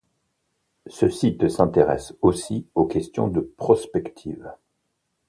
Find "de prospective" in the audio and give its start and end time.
3.27-4.49